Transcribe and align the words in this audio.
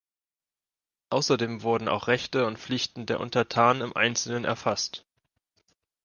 Außerdem 1.11 1.61
wurden 1.61 1.87
auch 1.87 2.07
Rechte 2.07 2.47
und 2.47 2.57
Pflichten 2.57 3.05
der 3.05 3.19
Untertanen 3.19 3.83
im 3.83 3.95
Einzelnen 3.95 4.45
erfasst. 4.45 5.05